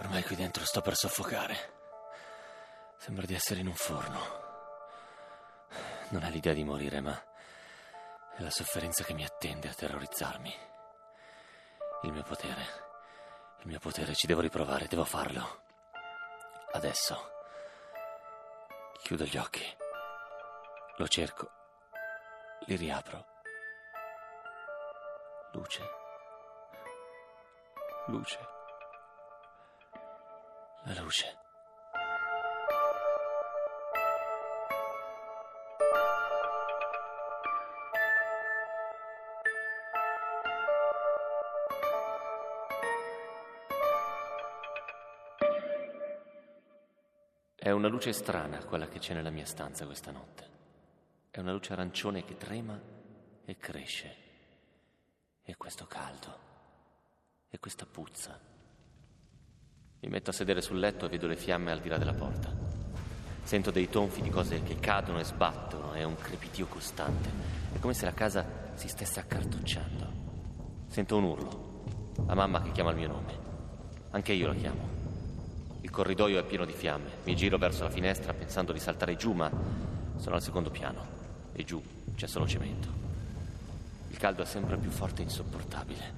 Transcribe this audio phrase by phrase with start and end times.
[0.00, 1.78] Ormai qui dentro sto per soffocare.
[2.96, 4.18] Sembra di essere in un forno.
[6.08, 7.22] Non è l'idea di morire, ma
[8.34, 10.54] è la sofferenza che mi attende a terrorizzarmi.
[12.02, 12.88] Il mio potere.
[13.60, 15.64] Il mio potere, ci devo riprovare, devo farlo.
[16.72, 17.32] Adesso.
[19.02, 19.64] Chiudo gli occhi.
[20.96, 21.50] Lo cerco.
[22.66, 23.26] Li riapro.
[25.52, 25.82] Luce.
[28.06, 28.59] Luce.
[30.84, 31.38] La luce.
[47.54, 50.48] È una luce strana quella che c'è nella mia stanza questa notte.
[51.30, 52.80] È una luce arancione che trema
[53.44, 54.16] e cresce.
[55.42, 56.38] E questo caldo.
[57.50, 58.59] E questa puzza.
[60.02, 62.50] Mi metto a sedere sul letto e vedo le fiamme al di là della porta.
[63.42, 67.28] Sento dei tonfi di cose che cadono e sbattono, è un crepitio costante.
[67.74, 70.12] È come se la casa si stesse accartocciando.
[70.86, 71.82] Sento un urlo.
[72.26, 73.38] La mamma che chiama il mio nome.
[74.12, 74.88] Anche io la chiamo.
[75.82, 77.10] Il corridoio è pieno di fiamme.
[77.24, 79.50] Mi giro verso la finestra pensando di saltare giù, ma
[80.16, 81.04] sono al secondo piano
[81.52, 81.82] e giù
[82.14, 82.88] c'è solo cemento.
[84.08, 86.12] Il caldo è sempre più forte e insopportabile.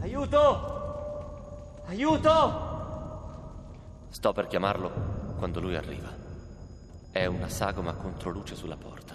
[0.00, 0.95] Aiuto!
[1.86, 2.74] Aiuto!
[4.08, 6.12] Sto per chiamarlo quando lui arriva.
[7.12, 9.14] È una sagoma contro luce sulla porta.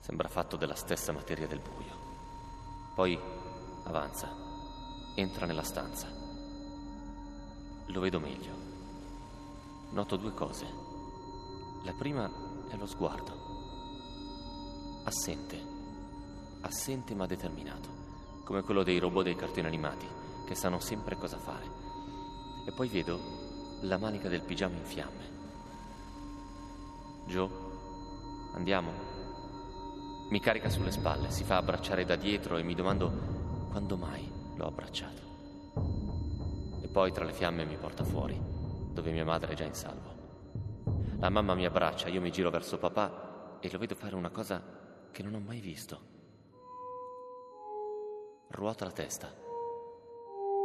[0.00, 2.00] Sembra fatto della stessa materia del buio.
[2.94, 3.20] Poi
[3.84, 4.28] avanza,
[5.16, 6.06] entra nella stanza.
[7.86, 8.54] Lo vedo meglio.
[9.90, 10.66] Noto due cose.
[11.84, 12.30] La prima
[12.70, 13.32] è lo sguardo.
[15.04, 15.60] Assente.
[16.62, 17.88] Assente ma determinato.
[18.44, 20.06] Come quello dei robot dei cartoni animati,
[20.46, 21.81] che sanno sempre cosa fare.
[22.64, 23.18] E poi vedo
[23.82, 25.30] la manica del pigiama in fiamme.
[27.26, 27.50] Joe,
[28.54, 28.90] andiamo.
[30.30, 33.10] Mi carica sulle spalle, si fa abbracciare da dietro e mi domando
[33.70, 35.32] quando mai l'ho abbracciato
[36.92, 38.38] poi tra le fiamme mi porta fuori,
[38.92, 40.20] dove mia madre è già in salvo.
[41.18, 44.62] La mamma mi abbraccia, io mi giro verso papà e lo vedo fare una cosa
[45.10, 46.10] che non ho mai visto.
[48.48, 49.32] Ruota la testa,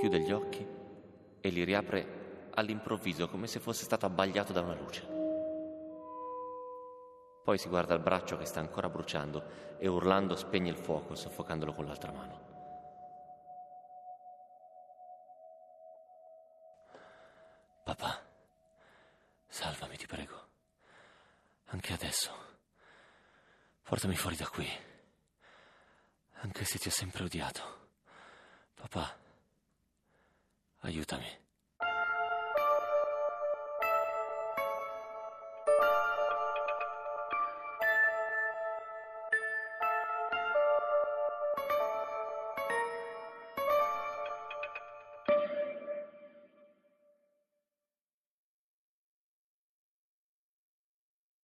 [0.00, 0.77] chiude gli occhi
[1.40, 5.16] e li riapre all'improvviso come se fosse stato abbagliato da una luce.
[7.44, 11.72] Poi si guarda il braccio che sta ancora bruciando e urlando spegne il fuoco, soffocandolo
[11.72, 12.46] con l'altra mano.
[17.84, 18.22] Papà,
[19.46, 20.46] salvami, ti prego.
[21.66, 22.30] Anche adesso.
[23.82, 24.68] Portami fuori da qui.
[26.40, 27.62] Anche se ti ho sempre odiato.
[28.74, 29.16] Papà,
[30.80, 31.47] あゆうため。